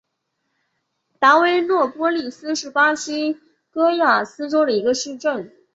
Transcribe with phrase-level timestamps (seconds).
[1.19, 5.53] 达维诺波利斯是巴西戈亚斯州的一个市镇。